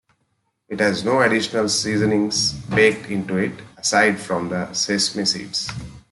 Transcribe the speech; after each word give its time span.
It 0.67 0.79
has 0.79 1.03
no 1.03 1.21
additional 1.21 1.69
seasonings 1.69 2.53
baked 2.53 3.11
into 3.11 3.37
it, 3.37 3.51
aside 3.77 4.19
from 4.19 4.49
the 4.49 4.73
sesame 4.73 5.25
seeds. 5.25 5.69